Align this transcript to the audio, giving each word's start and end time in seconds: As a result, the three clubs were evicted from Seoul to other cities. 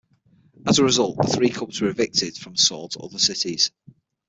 As 0.65 0.79
a 0.79 0.83
result, 0.83 1.17
the 1.17 1.27
three 1.27 1.49
clubs 1.51 1.79
were 1.79 1.89
evicted 1.89 2.35
from 2.35 2.55
Seoul 2.55 2.89
to 2.89 2.99
other 3.01 3.19
cities. 3.19 3.69